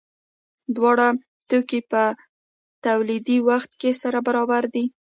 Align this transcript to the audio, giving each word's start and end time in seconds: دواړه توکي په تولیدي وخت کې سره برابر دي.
دواړه 0.75 1.07
توکي 1.49 1.79
په 1.91 2.01
تولیدي 2.85 3.37
وخت 3.49 3.71
کې 3.81 3.91
سره 4.01 4.19
برابر 4.27 4.63
دي. 4.73 4.85